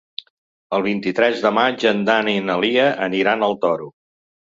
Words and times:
El 0.77 0.83
vint-i-tres 0.85 1.43
de 1.43 1.51
maig 1.57 1.85
en 1.89 2.01
Dan 2.07 2.29
i 2.31 2.35
na 2.47 2.55
Lia 2.63 2.87
aniran 3.09 3.47
al 3.49 3.55
Toro. 3.67 3.87